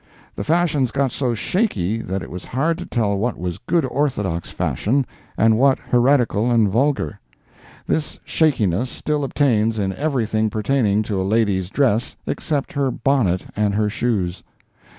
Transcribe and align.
The 0.35 0.43
fashions 0.43 0.89
got 0.89 1.11
so 1.11 1.35
shaky 1.35 1.99
that 2.01 2.23
it 2.23 2.31
was 2.31 2.43
hard 2.45 2.79
to 2.79 2.87
tell 2.87 3.15
what 3.19 3.37
was 3.37 3.59
good 3.59 3.85
orthodox 3.85 4.49
fashion, 4.49 5.05
and 5.37 5.59
what 5.59 5.77
heretical 5.77 6.49
and 6.49 6.67
vulgar. 6.67 7.19
This 7.85 8.17
shakiness 8.25 8.89
still 8.89 9.23
obtains 9.23 9.77
in 9.77 9.93
everything 9.93 10.49
pertaining 10.49 11.03
to 11.03 11.21
a 11.21 11.21
lady's 11.21 11.69
dress 11.69 12.15
except 12.25 12.73
her 12.73 12.89
bonnet 12.89 13.45
and 13.55 13.75
her 13.75 13.89
shoes. 13.89 14.41